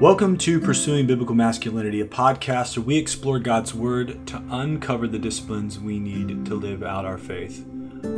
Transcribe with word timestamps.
Welcome 0.00 0.38
to 0.38 0.58
Pursuing 0.58 1.06
Biblical 1.06 1.34
Masculinity, 1.34 2.00
a 2.00 2.06
podcast 2.06 2.78
where 2.78 2.86
we 2.86 2.96
explore 2.96 3.38
God's 3.38 3.74
Word 3.74 4.26
to 4.28 4.42
uncover 4.48 5.06
the 5.06 5.18
disciplines 5.18 5.78
we 5.78 5.98
need 5.98 6.46
to 6.46 6.54
live 6.54 6.82
out 6.82 7.04
our 7.04 7.18
faith. 7.18 7.66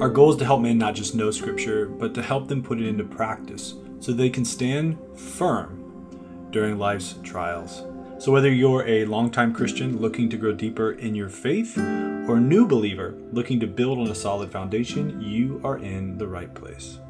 Our 0.01 0.09
goal 0.09 0.31
is 0.31 0.37
to 0.37 0.45
help 0.45 0.61
men 0.61 0.79
not 0.79 0.95
just 0.95 1.17
know 1.17 1.33
Scripture, 1.33 1.89
but 1.89 2.15
to 2.15 2.23
help 2.23 2.47
them 2.47 2.63
put 2.63 2.81
it 2.81 2.87
into 2.87 3.03
practice 3.03 3.75
so 3.99 4.13
they 4.13 4.31
can 4.31 4.45
stand 4.45 4.97
firm 5.17 6.47
during 6.53 6.79
life's 6.79 7.17
trials. 7.25 7.83
So, 8.21 8.31
whether 8.31 8.53
you're 8.53 8.87
a 8.87 9.05
longtime 9.07 9.53
Christian 9.53 10.01
looking 10.01 10.31
to 10.31 10.37
grow 10.37 10.53
deeper 10.53 10.93
in 10.93 11.17
your 11.17 11.31
faith 11.31 11.77
or 11.77 12.37
a 12.37 12.41
new 12.41 12.65
believer 12.65 13.17
looking 13.33 13.59
to 13.59 13.67
build 13.67 13.99
on 13.99 14.07
a 14.07 14.15
solid 14.15 14.53
foundation, 14.53 15.21
you 15.21 15.61
are 15.65 15.79
in 15.79 16.17
the 16.17 16.29
right 16.29 16.55
place. 16.55 17.01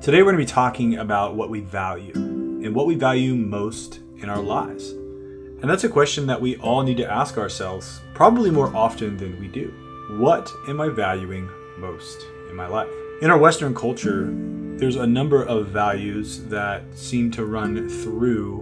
Today, 0.00 0.22
we're 0.22 0.32
going 0.32 0.46
to 0.46 0.50
be 0.50 0.50
talking 0.50 0.96
about 0.96 1.34
what 1.34 1.50
we 1.50 1.60
value 1.60 2.39
and 2.64 2.74
what 2.74 2.86
we 2.86 2.94
value 2.94 3.34
most 3.34 4.00
in 4.18 4.28
our 4.28 4.40
lives? 4.40 4.90
And 4.90 5.68
that's 5.68 5.84
a 5.84 5.88
question 5.88 6.26
that 6.26 6.40
we 6.40 6.56
all 6.56 6.82
need 6.82 6.96
to 6.98 7.10
ask 7.10 7.36
ourselves, 7.36 8.00
probably 8.14 8.50
more 8.50 8.74
often 8.74 9.16
than 9.16 9.38
we 9.38 9.48
do. 9.48 9.74
What 10.18 10.50
am 10.68 10.80
I 10.80 10.88
valuing 10.88 11.50
most 11.78 12.24
in 12.48 12.56
my 12.56 12.66
life? 12.66 12.88
In 13.22 13.30
our 13.30 13.38
Western 13.38 13.74
culture, 13.74 14.30
there's 14.78 14.96
a 14.96 15.06
number 15.06 15.42
of 15.44 15.68
values 15.68 16.42
that 16.46 16.82
seem 16.96 17.30
to 17.32 17.44
run 17.44 17.88
through 17.88 18.60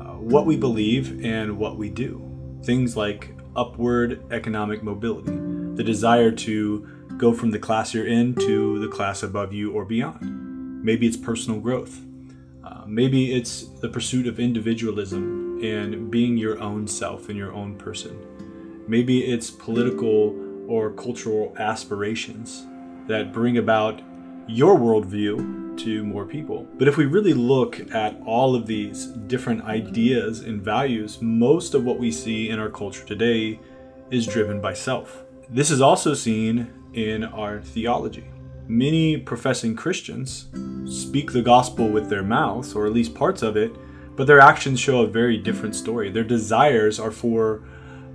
uh, 0.00 0.14
what 0.14 0.46
we 0.46 0.56
believe 0.56 1.22
and 1.22 1.58
what 1.58 1.76
we 1.76 1.90
do. 1.90 2.26
Things 2.64 2.96
like 2.96 3.36
upward 3.54 4.22
economic 4.32 4.82
mobility, 4.82 5.32
the 5.74 5.84
desire 5.84 6.30
to 6.30 6.88
go 7.18 7.34
from 7.34 7.50
the 7.50 7.58
class 7.58 7.92
you're 7.92 8.06
in 8.06 8.34
to 8.36 8.78
the 8.78 8.88
class 8.88 9.22
above 9.22 9.52
you 9.52 9.72
or 9.72 9.84
beyond. 9.84 10.82
Maybe 10.82 11.06
it's 11.06 11.18
personal 11.18 11.60
growth, 11.60 12.00
uh, 12.70 12.84
maybe 12.86 13.34
it's 13.34 13.62
the 13.80 13.88
pursuit 13.88 14.26
of 14.26 14.38
individualism 14.38 15.60
and 15.62 16.10
being 16.10 16.36
your 16.36 16.58
own 16.60 16.86
self 16.86 17.28
and 17.28 17.36
your 17.36 17.52
own 17.52 17.74
person. 17.76 18.18
Maybe 18.86 19.24
it's 19.24 19.50
political 19.50 20.36
or 20.68 20.92
cultural 20.92 21.54
aspirations 21.58 22.66
that 23.08 23.32
bring 23.32 23.58
about 23.58 24.00
your 24.46 24.76
worldview 24.76 25.78
to 25.78 26.04
more 26.04 26.24
people. 26.24 26.66
But 26.78 26.88
if 26.88 26.96
we 26.96 27.06
really 27.06 27.34
look 27.34 27.80
at 27.94 28.20
all 28.24 28.54
of 28.54 28.66
these 28.66 29.06
different 29.06 29.64
ideas 29.64 30.40
and 30.40 30.62
values, 30.62 31.20
most 31.20 31.74
of 31.74 31.84
what 31.84 31.98
we 31.98 32.12
see 32.12 32.50
in 32.50 32.58
our 32.58 32.70
culture 32.70 33.04
today 33.04 33.58
is 34.10 34.26
driven 34.26 34.60
by 34.60 34.74
self. 34.74 35.24
This 35.48 35.70
is 35.70 35.80
also 35.80 36.14
seen 36.14 36.70
in 36.92 37.24
our 37.24 37.60
theology 37.60 38.24
many 38.70 39.16
professing 39.16 39.74
Christians 39.74 40.46
speak 40.86 41.32
the 41.32 41.42
gospel 41.42 41.88
with 41.88 42.08
their 42.08 42.22
mouths, 42.22 42.74
or 42.74 42.86
at 42.86 42.92
least 42.92 43.14
parts 43.14 43.42
of 43.42 43.56
it, 43.56 43.74
but 44.16 44.26
their 44.26 44.38
actions 44.38 44.78
show 44.78 45.02
a 45.02 45.06
very 45.08 45.36
different 45.36 45.74
story. 45.74 46.10
Their 46.10 46.24
desires 46.24 47.00
are 47.00 47.10
for 47.10 47.64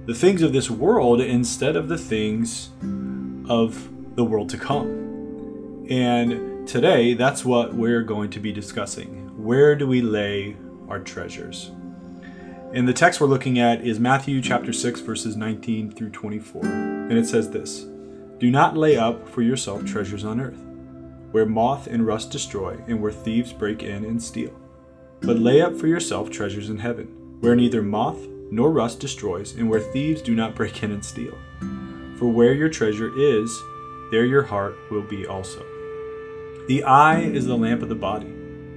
the 0.05 0.13
things 0.13 0.41
of 0.41 0.53
this 0.53 0.69
world 0.69 1.19
instead 1.19 1.75
of 1.75 1.89
the 1.89 1.97
things 1.97 2.69
of 3.49 3.89
the 4.15 4.23
world 4.23 4.49
to 4.49 4.57
come. 4.57 5.85
And 5.89 6.65
today, 6.67 7.15
that's 7.15 7.43
what 7.43 7.73
we're 7.73 8.03
going 8.03 8.29
to 8.31 8.39
be 8.39 8.53
discussing. 8.53 9.43
Where 9.43 9.75
do 9.75 9.85
we 9.85 10.01
lay 10.01 10.55
our 10.87 10.99
treasures? 10.99 11.71
And 12.73 12.87
the 12.87 12.93
text 12.93 13.19
we're 13.19 13.27
looking 13.27 13.59
at 13.59 13.85
is 13.85 13.99
Matthew 13.99 14.41
chapter 14.41 14.71
6, 14.71 15.01
verses 15.01 15.35
19 15.35 15.91
through 15.91 16.11
24. 16.11 16.65
And 16.65 17.13
it 17.13 17.27
says 17.27 17.49
this 17.49 17.87
do 18.39 18.51
not 18.51 18.75
lay 18.75 18.97
up 18.97 19.27
for 19.29 19.41
yourself 19.41 19.85
treasures 19.85 20.25
on 20.25 20.41
earth, 20.41 20.59
where 21.31 21.45
moth 21.45 21.87
and 21.87 22.05
rust 22.05 22.31
destroy, 22.31 22.77
and 22.87 23.01
where 23.01 23.11
thieves 23.11 23.53
break 23.53 23.83
in 23.83 24.03
and 24.03 24.21
steal. 24.21 24.53
But 25.21 25.39
lay 25.39 25.61
up 25.61 25.75
for 25.75 25.87
yourself 25.87 26.29
treasures 26.29 26.69
in 26.69 26.79
heaven, 26.79 27.37
where 27.39 27.55
neither 27.55 27.81
moth 27.81 28.27
nor 28.51 28.71
rust 28.71 28.99
destroys, 28.99 29.53
and 29.55 29.69
where 29.69 29.79
thieves 29.79 30.21
do 30.21 30.35
not 30.35 30.55
break 30.55 30.83
in 30.83 30.91
and 30.91 31.03
steal. 31.03 31.37
For 32.17 32.27
where 32.27 32.53
your 32.53 32.69
treasure 32.69 33.11
is, 33.17 33.51
there 34.11 34.25
your 34.25 34.43
heart 34.43 34.75
will 34.91 35.01
be 35.01 35.25
also. 35.25 35.65
The 36.67 36.83
eye 36.83 37.21
is 37.21 37.45
the 37.45 37.57
lamp 37.57 37.81
of 37.81 37.89
the 37.89 37.95
body. 37.95 38.33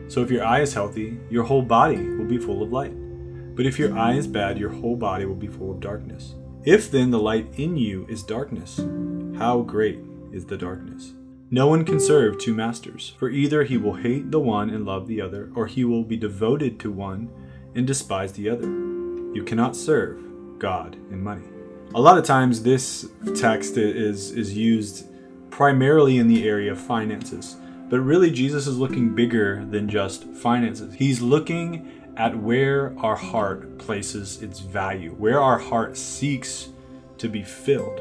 So 0.08 0.22
if 0.22 0.30
your 0.30 0.44
eye 0.44 0.60
is 0.60 0.74
healthy, 0.74 1.18
your 1.28 1.44
whole 1.44 1.62
body 1.62 2.08
will 2.16 2.24
be 2.24 2.38
full 2.38 2.62
of 2.62 2.72
light. 2.72 2.94
But 3.54 3.66
if 3.66 3.78
your 3.78 3.96
eye 3.98 4.14
is 4.14 4.26
bad, 4.26 4.58
your 4.58 4.70
whole 4.70 4.96
body 4.96 5.26
will 5.26 5.34
be 5.34 5.48
full 5.48 5.70
of 5.70 5.80
darkness. 5.80 6.34
If 6.64 6.90
then 6.90 7.10
the 7.10 7.18
light 7.18 7.48
in 7.56 7.76
you 7.76 8.06
is 8.08 8.22
darkness, 8.22 8.80
how 9.38 9.60
great 9.60 10.00
is 10.32 10.46
the 10.46 10.56
darkness? 10.56 11.12
No 11.48 11.68
one 11.68 11.84
can 11.84 12.00
serve 12.00 12.38
two 12.38 12.54
masters, 12.54 13.14
for 13.20 13.30
either 13.30 13.62
he 13.62 13.76
will 13.76 13.94
hate 13.94 14.32
the 14.32 14.40
one 14.40 14.68
and 14.68 14.84
love 14.84 15.06
the 15.06 15.20
other, 15.20 15.52
or 15.54 15.68
he 15.68 15.84
will 15.84 16.02
be 16.02 16.16
devoted 16.16 16.80
to 16.80 16.90
one 16.90 17.30
and 17.76 17.86
despise 17.86 18.32
the 18.32 18.50
other. 18.50 18.66
You 18.66 19.44
cannot 19.46 19.76
serve 19.76 20.18
God 20.58 20.96
and 21.12 21.22
money. 21.22 21.44
A 21.94 22.00
lot 22.00 22.18
of 22.18 22.24
times, 22.24 22.64
this 22.64 23.08
text 23.36 23.76
is, 23.76 24.32
is 24.32 24.56
used 24.56 25.06
primarily 25.50 26.18
in 26.18 26.26
the 26.26 26.48
area 26.48 26.72
of 26.72 26.80
finances, 26.80 27.54
but 27.88 28.00
really, 28.00 28.32
Jesus 28.32 28.66
is 28.66 28.76
looking 28.76 29.14
bigger 29.14 29.64
than 29.64 29.88
just 29.88 30.24
finances. 30.24 30.94
He's 30.94 31.20
looking 31.20 32.12
at 32.16 32.36
where 32.36 32.92
our 32.98 33.16
heart 33.16 33.78
places 33.78 34.42
its 34.42 34.58
value, 34.58 35.12
where 35.12 35.40
our 35.40 35.58
heart 35.58 35.96
seeks 35.96 36.70
to 37.18 37.28
be 37.28 37.44
filled. 37.44 38.00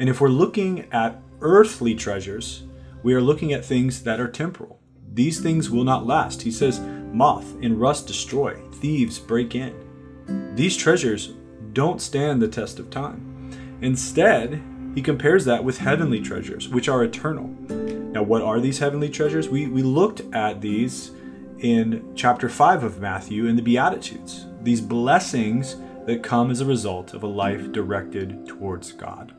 And 0.00 0.08
if 0.08 0.18
we're 0.18 0.28
looking 0.28 0.86
at 0.92 1.20
earthly 1.42 1.94
treasures, 1.94 2.62
we 3.02 3.12
are 3.12 3.20
looking 3.20 3.52
at 3.52 3.66
things 3.66 4.02
that 4.04 4.18
are 4.18 4.30
temporal. 4.30 4.80
These 5.12 5.40
things 5.40 5.68
will 5.68 5.84
not 5.84 6.06
last. 6.06 6.40
He 6.40 6.50
says, 6.50 6.80
Moth 6.80 7.54
and 7.62 7.78
rust 7.78 8.06
destroy, 8.06 8.56
thieves 8.72 9.18
break 9.18 9.54
in. 9.54 10.54
These 10.56 10.78
treasures 10.78 11.34
don't 11.74 12.00
stand 12.00 12.40
the 12.40 12.48
test 12.48 12.78
of 12.78 12.88
time. 12.88 13.50
Instead, 13.82 14.62
he 14.94 15.02
compares 15.02 15.44
that 15.44 15.64
with 15.64 15.76
heavenly 15.76 16.20
treasures, 16.20 16.66
which 16.66 16.88
are 16.88 17.04
eternal. 17.04 17.48
Now, 17.68 18.22
what 18.22 18.40
are 18.40 18.58
these 18.58 18.78
heavenly 18.78 19.10
treasures? 19.10 19.50
We, 19.50 19.66
we 19.66 19.82
looked 19.82 20.22
at 20.34 20.62
these 20.62 21.10
in 21.58 22.12
chapter 22.16 22.48
5 22.48 22.84
of 22.84 23.00
Matthew 23.00 23.46
in 23.46 23.56
the 23.56 23.62
Beatitudes, 23.62 24.46
these 24.62 24.80
blessings 24.80 25.76
that 26.06 26.22
come 26.22 26.50
as 26.50 26.62
a 26.62 26.66
result 26.66 27.12
of 27.12 27.22
a 27.22 27.26
life 27.26 27.70
directed 27.70 28.46
towards 28.46 28.92
God. 28.92 29.34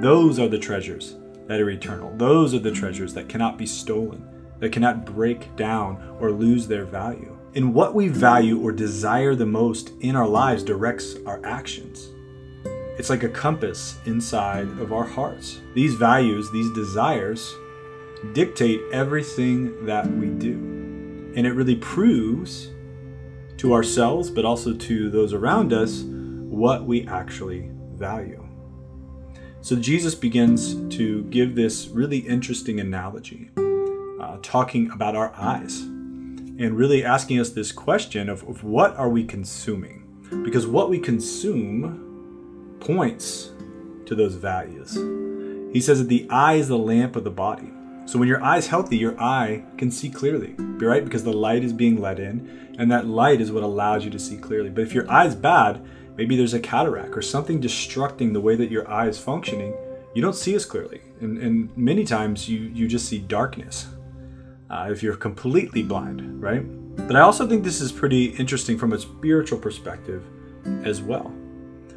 Those 0.00 0.38
are 0.38 0.48
the 0.48 0.58
treasures 0.58 1.16
that 1.46 1.60
are 1.60 1.70
eternal. 1.70 2.14
Those 2.16 2.54
are 2.54 2.58
the 2.58 2.70
treasures 2.70 3.14
that 3.14 3.28
cannot 3.28 3.56
be 3.56 3.66
stolen, 3.66 4.28
that 4.58 4.72
cannot 4.72 5.04
break 5.04 5.54
down 5.56 6.16
or 6.20 6.30
lose 6.30 6.66
their 6.66 6.84
value. 6.84 7.38
And 7.54 7.72
what 7.72 7.94
we 7.94 8.08
value 8.08 8.60
or 8.60 8.72
desire 8.72 9.34
the 9.34 9.46
most 9.46 9.92
in 10.00 10.16
our 10.16 10.26
lives 10.26 10.62
directs 10.62 11.16
our 11.26 11.40
actions. 11.44 12.08
It's 12.98 13.10
like 13.10 13.22
a 13.22 13.28
compass 13.28 13.96
inside 14.06 14.68
of 14.78 14.92
our 14.92 15.04
hearts. 15.04 15.60
These 15.74 15.94
values, 15.94 16.50
these 16.50 16.72
desires, 16.72 17.54
dictate 18.32 18.80
everything 18.92 19.86
that 19.86 20.10
we 20.10 20.26
do. 20.26 20.54
And 21.36 21.46
it 21.46 21.52
really 21.52 21.76
proves 21.76 22.70
to 23.56 23.72
ourselves, 23.72 24.30
but 24.30 24.44
also 24.44 24.74
to 24.74 25.10
those 25.10 25.32
around 25.32 25.72
us, 25.72 26.02
what 26.02 26.84
we 26.84 27.06
actually 27.08 27.70
value. 27.94 28.43
So 29.64 29.76
Jesus 29.76 30.14
begins 30.14 30.74
to 30.94 31.22
give 31.30 31.54
this 31.54 31.88
really 31.88 32.18
interesting 32.18 32.80
analogy, 32.80 33.48
uh, 34.20 34.36
talking 34.42 34.90
about 34.90 35.16
our 35.16 35.32
eyes 35.38 35.80
and 35.80 36.76
really 36.76 37.02
asking 37.02 37.40
us 37.40 37.48
this 37.48 37.72
question 37.72 38.28
of, 38.28 38.46
of 38.46 38.62
what 38.62 38.94
are 38.96 39.08
we 39.08 39.24
consuming? 39.24 40.04
Because 40.44 40.66
what 40.66 40.90
we 40.90 40.98
consume 40.98 42.76
points 42.78 43.52
to 44.04 44.14
those 44.14 44.34
values. 44.34 44.96
He 45.72 45.80
says 45.80 45.98
that 45.98 46.08
the 46.10 46.28
eye 46.28 46.56
is 46.56 46.68
the 46.68 46.76
lamp 46.76 47.16
of 47.16 47.24
the 47.24 47.30
body. 47.30 47.72
So 48.04 48.18
when 48.18 48.28
your 48.28 48.44
eye 48.44 48.58
is 48.58 48.66
healthy, 48.66 48.98
your 48.98 49.18
eye 49.18 49.64
can 49.78 49.90
see 49.90 50.10
clearly, 50.10 50.56
right? 50.58 51.02
Because 51.02 51.24
the 51.24 51.32
light 51.32 51.64
is 51.64 51.72
being 51.72 52.02
let 52.02 52.20
in, 52.20 52.76
and 52.78 52.92
that 52.92 53.06
light 53.06 53.40
is 53.40 53.50
what 53.50 53.62
allows 53.62 54.04
you 54.04 54.10
to 54.10 54.18
see 54.18 54.36
clearly. 54.36 54.68
But 54.68 54.82
if 54.82 54.92
your 54.92 55.10
eye 55.10 55.24
is 55.24 55.34
bad, 55.34 55.82
Maybe 56.16 56.36
there's 56.36 56.54
a 56.54 56.60
cataract 56.60 57.16
or 57.16 57.22
something 57.22 57.60
destructing 57.60 58.32
the 58.32 58.40
way 58.40 58.54
that 58.56 58.70
your 58.70 58.88
eye 58.88 59.08
is 59.08 59.18
functioning. 59.18 59.74
You 60.14 60.22
don't 60.22 60.36
see 60.36 60.54
as 60.54 60.64
clearly. 60.64 61.02
And, 61.20 61.38
and 61.38 61.76
many 61.76 62.04
times 62.04 62.48
you, 62.48 62.58
you 62.58 62.86
just 62.86 63.08
see 63.08 63.18
darkness 63.18 63.88
uh, 64.70 64.88
if 64.90 65.02
you're 65.02 65.16
completely 65.16 65.82
blind, 65.82 66.40
right? 66.40 66.64
But 66.96 67.16
I 67.16 67.20
also 67.20 67.46
think 67.46 67.64
this 67.64 67.80
is 67.80 67.90
pretty 67.90 68.26
interesting 68.26 68.78
from 68.78 68.92
a 68.92 68.98
spiritual 68.98 69.58
perspective 69.58 70.24
as 70.84 71.02
well. 71.02 71.32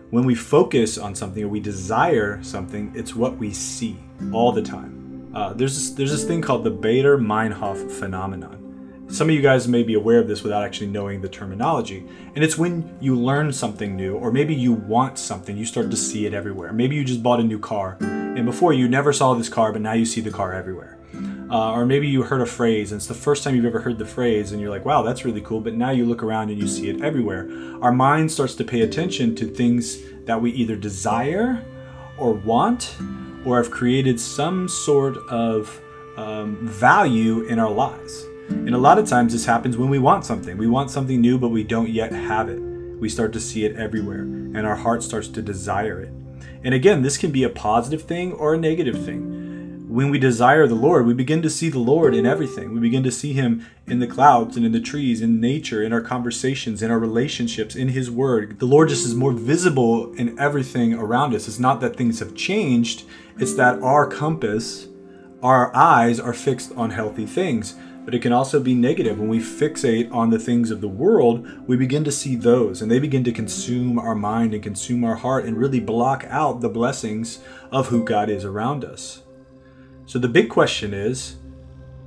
When 0.10 0.25
we 0.25 0.36
focus 0.36 0.98
on 0.98 1.13
something 1.13 1.44
or 1.44 1.48
we 1.48 1.60
desire 1.60 2.42
something, 2.42 2.92
it's 2.96 3.16
what 3.16 3.38
we 3.38 3.54
see 3.54 3.98
all 4.34 4.52
the 4.52 4.62
time. 4.62 5.31
Uh, 5.36 5.54
there's 5.54 5.75
this, 5.75 5.92
there's 5.92 6.12
this 6.12 6.24
thing 6.24 6.42
called 6.42 6.63
the 6.63 6.72
Baader 6.72 7.20
Meinhof 7.20 7.92
phenomenon. 7.92 8.67
Some 9.09 9.30
of 9.30 9.36
you 9.36 9.42
guys 9.42 9.69
may 9.69 9.83
be 9.83 9.94
aware 9.94 10.19
of 10.19 10.27
this 10.27 10.44
without 10.44 10.63
actually 10.63 10.88
knowing 10.88 11.21
the 11.21 11.30
terminology. 11.30 12.06
And 12.36 12.44
it's 12.44 12.57
when 12.57 12.98
you 13.00 13.15
learn 13.15 13.54
something 13.54 13.95
new, 13.95 14.18
or 14.18 14.33
maybe 14.33 14.54
you 14.54 14.74
want 14.74 15.18
something, 15.18 15.56
you 15.56 15.65
start 15.65 15.89
to 15.92 15.98
see 15.98 16.25
it 16.25 16.33
everywhere. 16.33 16.74
Maybe 16.74 16.98
you 16.98 17.06
just 17.06 17.24
bought 17.24 17.39
a 17.39 17.44
new 17.44 17.57
car, 17.57 17.98
and 18.01 18.45
before 18.45 18.74
you 18.74 18.89
never 18.89 19.13
saw 19.13 19.33
this 19.33 19.48
car, 19.48 19.71
but 19.71 19.81
now 19.81 19.94
you 19.94 20.06
see 20.06 20.19
the 20.19 20.30
car 20.30 20.54
everywhere. 20.54 20.98
Uh, 21.50 21.71
or 21.71 21.86
maybe 21.86 22.07
you 22.07 22.24
heard 22.24 22.42
a 22.42 22.45
phrase 22.45 22.92
and 22.92 23.00
it's 23.00 23.07
the 23.07 23.13
first 23.13 23.42
time 23.42 23.56
you've 23.56 23.65
ever 23.65 23.80
heard 23.80 23.98
the 23.98 24.06
phrase 24.06 24.51
and 24.51 24.59
you're 24.59 24.69
like, 24.69 24.83
wow, 24.83 25.01
that's 25.01 25.24
really 25.24 25.39
cool. 25.39 25.62
But 25.62 25.75
now 25.75 25.92
you 25.92 26.06
look 26.06 26.21
around 26.21 26.50
and 26.50 26.60
you 26.60 26.68
see 26.68 26.89
it 26.89 27.01
everywhere. 27.01 27.50
Our 27.81 27.94
mind 27.94 28.30
starts 28.30 28.53
to 28.56 28.65
pay 28.65 28.81
attention 28.81 29.33
to 29.38 29.48
things 29.48 29.98
that 30.25 30.42
we 30.42 30.51
either 30.51 30.75
desire 30.75 31.63
or 32.18 32.33
want 32.33 32.98
or 33.45 33.56
have 33.56 33.71
created 33.71 34.19
some 34.19 34.68
sort 34.68 35.15
of 35.30 35.81
um, 36.18 36.57
value 36.68 37.45
in 37.45 37.60
our 37.60 37.71
lives. 37.71 38.26
And 38.50 38.74
a 38.74 38.78
lot 38.78 38.98
of 38.98 39.08
times 39.08 39.34
this 39.34 39.46
happens 39.46 39.78
when 39.78 39.90
we 39.90 40.00
want 40.00 40.26
something. 40.26 40.58
We 40.58 40.68
want 40.68 40.92
something 40.92 41.20
new, 41.20 41.38
but 41.38 41.50
we 41.50 41.64
don't 41.64 41.90
yet 41.90 42.12
have 42.12 42.50
it. 42.50 42.60
We 43.00 43.10
start 43.10 43.34
to 43.34 43.40
see 43.40 43.66
it 43.66 43.76
everywhere, 43.76 44.22
and 44.22 44.66
our 44.66 44.76
heart 44.76 45.04
starts 45.04 45.28
to 45.30 45.42
desire 45.42 46.02
it. 46.02 46.12
And 46.64 46.74
again, 46.74 47.02
this 47.02 47.18
can 47.18 47.32
be 47.32 47.44
a 47.44 47.50
positive 47.50 48.04
thing 48.04 48.34
or 48.34 48.54
a 48.54 48.58
negative 48.58 49.04
thing. 49.06 49.86
When 49.88 50.10
we 50.10 50.20
desire 50.20 50.68
the 50.68 50.76
Lord, 50.76 51.06
we 51.06 51.14
begin 51.14 51.42
to 51.44 51.50
see 51.50 51.70
the 51.70 51.80
Lord 51.80 52.14
in 52.14 52.26
everything. 52.26 52.74
We 52.74 52.80
begin 52.80 53.04
to 53.04 53.12
see 53.12 53.34
Him 53.34 53.66
in 53.86 54.00
the 54.00 54.08
clouds 54.08 54.58
and 54.58 54.66
in 54.66 54.72
the 54.74 54.82
trees, 54.82 55.22
in 55.22 55.40
nature, 55.40 55.82
in 55.82 55.94
our 55.94 56.02
conversations, 56.02 56.82
in 56.82 56.92
our 56.92 57.00
relationships, 57.00 57.76
in 57.76 57.90
His 57.90 58.12
Word. 58.12 58.60
The 58.60 58.66
Lord 58.66 58.90
just 58.90 59.06
is 59.06 59.16
more 59.16 59.32
visible 59.32 60.14
in 60.16 60.38
everything 60.38 60.94
around 60.94 61.34
us. 61.34 61.48
It's 61.48 61.60
not 61.60 61.80
that 61.82 61.96
things 61.96 62.20
have 62.20 62.36
changed, 62.36 63.04
it's 63.40 63.54
that 63.54 63.82
our 63.82 64.08
compass, 64.08 64.88
our 65.42 65.74
eyes 65.76 66.20
are 66.20 66.34
fixed 66.34 66.74
on 66.76 66.90
healthy 66.90 67.26
things 67.26 67.76
but 68.07 68.15
it 68.15 68.21
can 68.21 68.31
also 68.31 68.62
be 68.62 68.74
negative. 68.74 69.19
When 69.19 69.27
we 69.27 69.39
fixate 69.39 70.09
on 70.13 70.30
the 70.30 70.39
things 70.39 70.71
of 70.71 70.80
the 70.80 70.88
world, 70.88 71.45
we 71.68 71.75
begin 71.75 72.06
to 72.06 72.12
see 72.12 72.38
those 72.38 72.81
and 72.81 72.89
they 72.89 73.00
begin 73.00 73.25
to 73.25 73.33
consume 73.33 74.00
our 74.00 74.15
mind 74.15 74.54
and 74.54 74.63
consume 74.63 75.04
our 75.04 75.15
heart 75.15 75.44
and 75.44 75.57
really 75.57 75.81
block 75.81 76.24
out 76.30 76.62
the 76.62 76.69
blessings 76.69 77.39
of 77.69 77.89
who 77.89 78.06
God 78.06 78.30
is 78.30 78.45
around 78.45 78.86
us. 78.86 79.24
So 80.06 80.19
the 80.19 80.30
big 80.30 80.50
question 80.50 80.94
is 80.94 81.36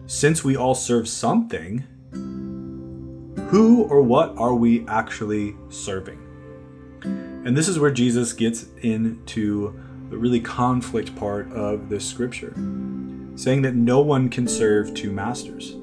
since 0.06 0.42
we 0.42 0.56
all 0.56 0.74
serve 0.74 1.06
something, 1.06 1.84
who 3.50 3.82
or 3.82 4.00
what 4.00 4.34
are 4.38 4.54
we 4.54 4.86
actually 4.88 5.54
serving? 5.68 6.18
And 7.02 7.54
this 7.54 7.68
is 7.68 7.78
where 7.78 7.90
Jesus 7.90 8.32
gets 8.32 8.68
into 8.80 9.78
the 10.08 10.16
really 10.16 10.40
conflict 10.40 11.14
part 11.14 11.52
of 11.52 11.90
this 11.90 12.08
scripture, 12.08 12.54
saying 13.34 13.60
that 13.60 13.74
no 13.74 14.00
one 14.00 14.30
can 14.30 14.48
serve 14.48 14.94
two 14.94 15.12
masters. 15.12 15.76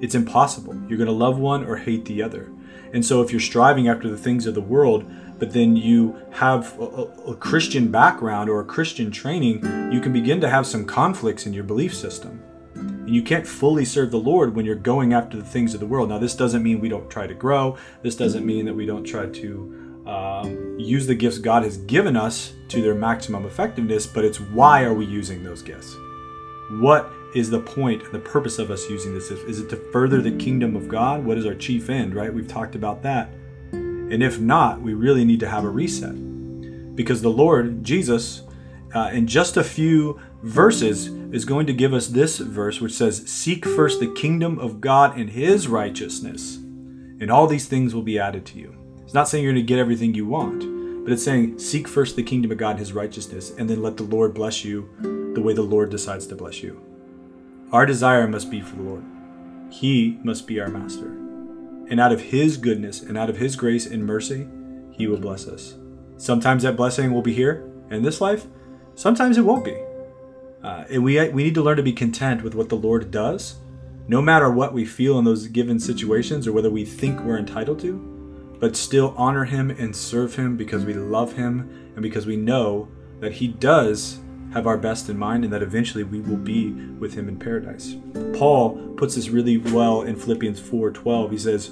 It's 0.00 0.14
impossible. 0.14 0.74
You're 0.88 0.98
going 0.98 1.06
to 1.06 1.12
love 1.12 1.38
one 1.38 1.64
or 1.64 1.76
hate 1.76 2.04
the 2.04 2.22
other. 2.22 2.50
And 2.92 3.04
so 3.04 3.22
if 3.22 3.30
you're 3.30 3.40
striving 3.40 3.88
after 3.88 4.08
the 4.08 4.16
things 4.16 4.46
of 4.46 4.54
the 4.54 4.60
world, 4.60 5.04
but 5.38 5.52
then 5.52 5.76
you 5.76 6.16
have 6.32 6.78
a, 6.80 6.84
a, 7.28 7.36
Christian 7.36 7.90
background 7.90 8.48
or 8.48 8.60
a 8.60 8.64
Christian 8.64 9.10
training, 9.10 9.56
you 9.92 10.00
can 10.00 10.12
begin 10.12 10.40
to 10.40 10.48
have 10.48 10.66
some 10.66 10.84
conflicts 10.86 11.46
in 11.46 11.52
your 11.52 11.64
belief 11.64 11.94
system. 11.94 12.42
And 12.74 13.10
you 13.14 13.22
can't 13.22 13.46
fully 13.46 13.84
serve 13.84 14.10
the 14.10 14.18
Lord 14.18 14.54
when 14.54 14.64
you're 14.64 14.74
going 14.74 15.12
after 15.12 15.36
the 15.36 15.44
things 15.44 15.74
of 15.74 15.80
the 15.80 15.86
world. 15.86 16.08
Now, 16.08 16.18
this 16.18 16.34
doesn't 16.34 16.62
mean 16.62 16.80
we 16.80 16.88
don't 16.88 17.10
try 17.10 17.26
to 17.26 17.34
grow. 17.34 17.76
This 18.02 18.16
doesn't 18.16 18.46
mean 18.46 18.64
that 18.66 18.74
we 18.74 18.86
don't 18.86 19.04
try 19.04 19.26
to 19.26 20.02
um, 20.06 20.76
use 20.78 21.06
the 21.06 21.14
gifts 21.14 21.38
God 21.38 21.64
has 21.64 21.76
given 21.78 22.16
us 22.16 22.52
to 22.68 22.80
their 22.80 22.94
maximum 22.94 23.44
effectiveness, 23.44 24.06
but 24.06 24.24
it's 24.24 24.40
why 24.40 24.84
are 24.84 24.94
we 24.94 25.04
using 25.04 25.42
those 25.42 25.62
gifts? 25.62 25.96
What 26.70 27.12
is 27.34 27.50
the 27.50 27.60
point 27.60 28.02
and 28.02 28.12
the 28.12 28.18
purpose 28.18 28.58
of 28.58 28.70
us 28.70 28.88
using 28.90 29.14
this? 29.14 29.30
Is 29.30 29.60
it 29.60 29.68
to 29.70 29.76
further 29.76 30.20
the 30.20 30.36
kingdom 30.36 30.74
of 30.74 30.88
God? 30.88 31.24
What 31.24 31.38
is 31.38 31.46
our 31.46 31.54
chief 31.54 31.88
end, 31.88 32.14
right? 32.14 32.32
We've 32.32 32.48
talked 32.48 32.74
about 32.74 33.02
that. 33.02 33.28
And 33.72 34.22
if 34.22 34.40
not, 34.40 34.80
we 34.80 34.94
really 34.94 35.24
need 35.24 35.40
to 35.40 35.48
have 35.48 35.64
a 35.64 35.68
reset. 35.68 36.14
Because 36.96 37.22
the 37.22 37.28
Lord, 37.28 37.84
Jesus, 37.84 38.42
uh, 38.94 39.10
in 39.12 39.26
just 39.26 39.56
a 39.56 39.64
few 39.64 40.20
verses, 40.42 41.08
is 41.32 41.44
going 41.44 41.66
to 41.66 41.72
give 41.72 41.92
us 41.92 42.08
this 42.08 42.38
verse 42.38 42.80
which 42.80 42.92
says, 42.92 43.28
Seek 43.30 43.64
first 43.64 44.00
the 44.00 44.12
kingdom 44.14 44.58
of 44.58 44.80
God 44.80 45.18
and 45.18 45.30
his 45.30 45.68
righteousness, 45.68 46.56
and 46.56 47.30
all 47.30 47.46
these 47.46 47.66
things 47.66 47.94
will 47.94 48.02
be 48.02 48.18
added 48.18 48.46
to 48.46 48.58
you. 48.58 48.74
It's 49.02 49.14
not 49.14 49.28
saying 49.28 49.44
you're 49.44 49.52
going 49.52 49.64
to 49.64 49.68
get 49.68 49.78
everything 49.78 50.14
you 50.14 50.26
want, 50.26 51.04
but 51.04 51.12
it's 51.12 51.24
saying, 51.24 51.58
Seek 51.58 51.86
first 51.86 52.16
the 52.16 52.22
kingdom 52.22 52.50
of 52.50 52.58
God 52.58 52.70
and 52.70 52.78
his 52.78 52.92
righteousness, 52.92 53.52
and 53.58 53.68
then 53.68 53.82
let 53.82 53.96
the 53.96 54.04
Lord 54.04 54.34
bless 54.34 54.64
you 54.64 54.88
the 55.36 55.42
way 55.42 55.52
the 55.52 55.62
Lord 55.62 55.90
decides 55.90 56.26
to 56.26 56.34
bless 56.34 56.62
you. 56.62 56.80
Our 57.70 57.84
desire 57.84 58.26
must 58.26 58.50
be 58.50 58.62
for 58.62 58.74
the 58.74 58.82
Lord. 58.82 59.04
He 59.70 60.18
must 60.24 60.46
be 60.46 60.58
our 60.58 60.68
master. 60.68 61.08
And 61.88 62.00
out 62.00 62.10
of 62.10 62.20
His 62.20 62.56
goodness 62.56 63.02
and 63.02 63.18
out 63.18 63.28
of 63.28 63.36
His 63.36 63.54
grace 63.54 63.86
and 63.86 64.04
mercy, 64.04 64.48
He 64.92 65.06
will 65.06 65.18
bless 65.18 65.46
us. 65.46 65.74
Sometimes 66.16 66.62
that 66.62 66.76
blessing 66.76 67.12
will 67.12 67.22
be 67.22 67.34
here 67.34 67.70
in 67.90 68.02
this 68.02 68.20
life, 68.20 68.46
sometimes 68.94 69.36
it 69.36 69.42
won't 69.42 69.64
be. 69.64 69.76
Uh, 70.64 70.84
and 70.90 71.04
we, 71.04 71.28
we 71.28 71.44
need 71.44 71.54
to 71.54 71.62
learn 71.62 71.76
to 71.76 71.82
be 71.82 71.92
content 71.92 72.42
with 72.42 72.54
what 72.54 72.70
the 72.70 72.74
Lord 72.74 73.10
does, 73.10 73.56
no 74.08 74.22
matter 74.22 74.50
what 74.50 74.72
we 74.72 74.86
feel 74.86 75.18
in 75.18 75.26
those 75.26 75.48
given 75.48 75.78
situations 75.78 76.46
or 76.46 76.52
whether 76.52 76.70
we 76.70 76.86
think 76.86 77.20
we're 77.20 77.38
entitled 77.38 77.78
to, 77.80 78.56
but 78.58 78.74
still 78.74 79.14
honor 79.18 79.44
Him 79.44 79.70
and 79.70 79.94
serve 79.94 80.36
Him 80.36 80.56
because 80.56 80.86
we 80.86 80.94
love 80.94 81.34
Him 81.34 81.92
and 81.94 82.02
because 82.02 82.24
we 82.24 82.36
know 82.36 82.88
that 83.20 83.32
He 83.32 83.48
does 83.48 84.20
have 84.52 84.66
our 84.66 84.78
best 84.78 85.08
in 85.08 85.18
mind 85.18 85.44
and 85.44 85.52
that 85.52 85.62
eventually 85.62 86.04
we 86.04 86.20
will 86.20 86.36
be 86.36 86.70
with 86.98 87.14
him 87.14 87.28
in 87.28 87.38
paradise. 87.38 87.96
Paul 88.34 88.76
puts 88.96 89.14
this 89.14 89.28
really 89.28 89.58
well 89.58 90.02
in 90.02 90.16
Philippians 90.16 90.60
4:12. 90.60 91.30
He 91.30 91.38
says, 91.38 91.70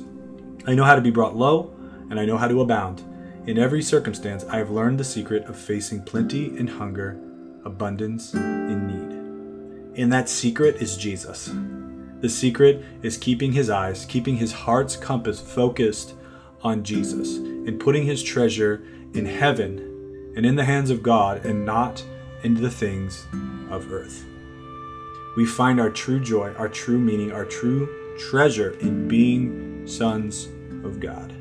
"I 0.66 0.74
know 0.74 0.84
how 0.84 0.94
to 0.94 1.00
be 1.00 1.10
brought 1.10 1.36
low, 1.36 1.70
and 2.10 2.20
I 2.20 2.26
know 2.26 2.36
how 2.36 2.48
to 2.48 2.60
abound. 2.60 3.02
In 3.46 3.58
every 3.58 3.82
circumstance 3.82 4.44
I 4.48 4.58
have 4.58 4.70
learned 4.70 4.98
the 4.98 5.04
secret 5.04 5.44
of 5.44 5.56
facing 5.56 6.02
plenty 6.02 6.56
and 6.56 6.68
hunger, 6.68 7.16
abundance 7.64 8.34
and 8.34 8.86
need." 8.86 10.00
And 10.00 10.12
that 10.12 10.28
secret 10.28 10.76
is 10.80 10.96
Jesus. 10.96 11.52
The 12.20 12.28
secret 12.28 12.82
is 13.02 13.16
keeping 13.16 13.52
his 13.52 13.68
eyes, 13.68 14.06
keeping 14.06 14.36
his 14.36 14.52
heart's 14.52 14.96
compass 14.96 15.40
focused 15.40 16.14
on 16.62 16.82
Jesus 16.82 17.36
and 17.36 17.78
putting 17.78 18.04
his 18.04 18.22
treasure 18.22 18.82
in 19.12 19.26
heaven 19.26 19.80
and 20.34 20.46
in 20.46 20.56
the 20.56 20.64
hands 20.64 20.90
of 20.90 21.02
God 21.02 21.44
and 21.44 21.64
not 21.66 22.02
into 22.44 22.60
the 22.60 22.70
things 22.70 23.26
of 23.70 23.90
earth. 23.90 24.24
We 25.36 25.46
find 25.46 25.80
our 25.80 25.90
true 25.90 26.20
joy, 26.20 26.52
our 26.54 26.68
true 26.68 26.98
meaning, 26.98 27.32
our 27.32 27.44
true 27.44 27.88
treasure 28.18 28.70
in 28.80 29.08
being 29.08 29.86
sons 29.86 30.46
of 30.84 31.00
God. 31.00 31.32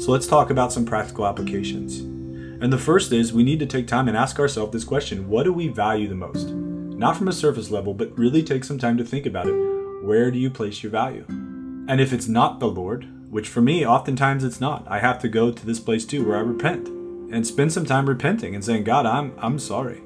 So 0.00 0.10
let's 0.10 0.26
talk 0.26 0.50
about 0.50 0.72
some 0.72 0.84
practical 0.84 1.26
applications. 1.26 2.00
And 2.00 2.72
the 2.72 2.78
first 2.78 3.12
is 3.12 3.32
we 3.32 3.44
need 3.44 3.60
to 3.60 3.66
take 3.66 3.86
time 3.86 4.08
and 4.08 4.16
ask 4.16 4.40
ourselves 4.40 4.72
this 4.72 4.84
question 4.84 5.28
What 5.28 5.44
do 5.44 5.52
we 5.52 5.68
value 5.68 6.08
the 6.08 6.14
most? 6.14 6.48
Not 6.48 7.16
from 7.16 7.28
a 7.28 7.32
surface 7.32 7.70
level, 7.70 7.94
but 7.94 8.16
really 8.18 8.42
take 8.42 8.64
some 8.64 8.78
time 8.78 8.96
to 8.96 9.04
think 9.04 9.26
about 9.26 9.46
it. 9.46 9.54
Where 10.02 10.30
do 10.30 10.38
you 10.38 10.50
place 10.50 10.82
your 10.82 10.90
value? 10.90 11.24
And 11.28 12.00
if 12.00 12.12
it's 12.12 12.28
not 12.28 12.58
the 12.58 12.68
Lord, 12.68 13.06
which 13.30 13.48
for 13.48 13.60
me, 13.60 13.86
oftentimes 13.86 14.44
it's 14.44 14.60
not, 14.60 14.86
I 14.88 14.98
have 14.98 15.20
to 15.20 15.28
go 15.28 15.52
to 15.52 15.66
this 15.66 15.80
place 15.80 16.04
too 16.04 16.26
where 16.26 16.36
I 16.36 16.40
repent 16.40 17.01
and 17.32 17.46
spend 17.46 17.72
some 17.72 17.86
time 17.86 18.08
repenting 18.08 18.54
and 18.54 18.62
saying, 18.62 18.84
God, 18.84 19.06
I'm, 19.06 19.32
I'm 19.38 19.58
sorry 19.58 20.02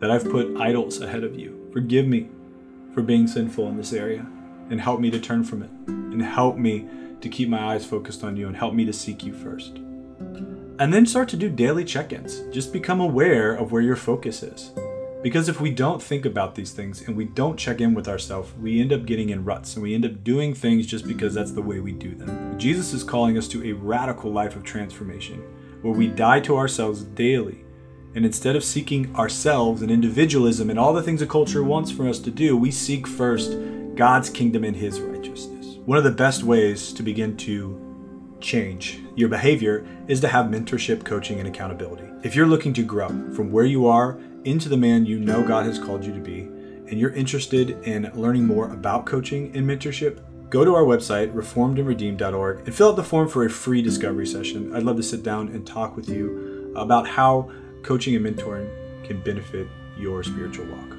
that 0.00 0.10
I've 0.10 0.28
put 0.28 0.56
idols 0.56 1.00
ahead 1.00 1.22
of 1.22 1.38
you. 1.38 1.70
Forgive 1.72 2.06
me 2.06 2.28
for 2.92 3.00
being 3.00 3.28
sinful 3.28 3.68
in 3.68 3.76
this 3.76 3.92
area 3.92 4.26
and 4.70 4.80
help 4.80 5.00
me 5.00 5.10
to 5.10 5.20
turn 5.20 5.44
from 5.44 5.62
it 5.62 5.70
and 5.86 6.20
help 6.20 6.56
me 6.56 6.86
to 7.20 7.28
keep 7.28 7.48
my 7.48 7.74
eyes 7.74 7.86
focused 7.86 8.24
on 8.24 8.36
you 8.36 8.48
and 8.48 8.56
help 8.56 8.74
me 8.74 8.84
to 8.84 8.92
seek 8.92 9.24
you 9.24 9.32
first. 9.32 9.76
And 10.78 10.92
then 10.92 11.06
start 11.06 11.28
to 11.28 11.36
do 11.36 11.48
daily 11.48 11.84
check 11.84 12.12
ins. 12.12 12.40
Just 12.52 12.72
become 12.72 13.00
aware 13.00 13.54
of 13.54 13.70
where 13.70 13.82
your 13.82 13.96
focus 13.96 14.42
is. 14.42 14.72
Because 15.22 15.48
if 15.48 15.60
we 15.60 15.70
don't 15.70 16.02
think 16.02 16.26
about 16.26 16.54
these 16.56 16.72
things 16.72 17.06
and 17.06 17.16
we 17.16 17.24
don't 17.24 17.56
check 17.56 17.80
in 17.80 17.94
with 17.94 18.08
ourselves, 18.08 18.52
we 18.60 18.80
end 18.80 18.92
up 18.92 19.06
getting 19.06 19.30
in 19.30 19.44
ruts 19.44 19.74
and 19.74 19.82
we 19.82 19.94
end 19.94 20.04
up 20.04 20.24
doing 20.24 20.52
things 20.52 20.86
just 20.86 21.06
because 21.06 21.32
that's 21.32 21.52
the 21.52 21.62
way 21.62 21.78
we 21.78 21.92
do 21.92 22.14
them. 22.14 22.58
Jesus 22.58 22.92
is 22.92 23.04
calling 23.04 23.38
us 23.38 23.48
to 23.48 23.64
a 23.64 23.72
radical 23.72 24.32
life 24.32 24.56
of 24.56 24.64
transformation 24.64 25.42
where 25.84 25.92
we 25.92 26.08
die 26.08 26.40
to 26.40 26.56
ourselves 26.56 27.04
daily. 27.04 27.62
And 28.14 28.24
instead 28.24 28.56
of 28.56 28.64
seeking 28.64 29.14
ourselves 29.14 29.82
and 29.82 29.90
individualism 29.90 30.70
and 30.70 30.78
all 30.78 30.94
the 30.94 31.02
things 31.02 31.20
a 31.20 31.26
culture 31.26 31.62
wants 31.62 31.90
for 31.90 32.08
us 32.08 32.18
to 32.20 32.30
do, 32.30 32.56
we 32.56 32.70
seek 32.70 33.06
first 33.06 33.54
God's 33.94 34.30
kingdom 34.30 34.64
and 34.64 34.74
His 34.74 34.98
righteousness. 34.98 35.76
One 35.84 35.98
of 35.98 36.04
the 36.04 36.10
best 36.10 36.42
ways 36.42 36.90
to 36.94 37.02
begin 37.02 37.36
to 37.38 37.78
change 38.40 39.00
your 39.14 39.28
behavior 39.28 39.86
is 40.08 40.20
to 40.22 40.28
have 40.28 40.46
mentorship, 40.46 41.04
coaching, 41.04 41.38
and 41.38 41.48
accountability. 41.48 42.08
If 42.22 42.34
you're 42.34 42.46
looking 42.46 42.72
to 42.74 42.82
grow 42.82 43.08
from 43.34 43.52
where 43.52 43.66
you 43.66 43.86
are 43.86 44.18
into 44.44 44.70
the 44.70 44.78
man 44.78 45.04
you 45.04 45.18
know 45.18 45.46
God 45.46 45.66
has 45.66 45.78
called 45.78 46.02
you 46.02 46.14
to 46.14 46.20
be, 46.20 46.40
and 46.88 46.98
you're 46.98 47.10
interested 47.10 47.70
in 47.82 48.10
learning 48.14 48.46
more 48.46 48.72
about 48.72 49.04
coaching 49.04 49.54
and 49.54 49.66
mentorship, 49.68 50.20
go 50.50 50.64
to 50.64 50.74
our 50.74 50.82
website, 50.82 51.32
reformedandredeemed.org, 51.32 52.66
and 52.66 52.74
fill 52.74 52.90
out 52.90 52.96
the 52.96 53.04
form 53.04 53.28
for 53.28 53.44
a 53.44 53.50
free 53.50 53.82
discovery 53.82 54.26
session. 54.26 54.74
I'd 54.74 54.82
love 54.82 54.96
to 54.96 55.02
sit 55.02 55.22
down 55.22 55.48
and 55.48 55.66
talk 55.66 55.96
with 55.96 56.08
you 56.08 56.72
about 56.76 57.06
how 57.06 57.50
coaching 57.82 58.14
and 58.14 58.24
mentoring 58.24 58.68
can 59.04 59.20
benefit 59.20 59.68
your 59.96 60.22
spiritual 60.22 60.66
walk. 60.66 60.93